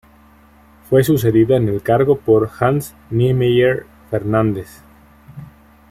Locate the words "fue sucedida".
0.89-1.57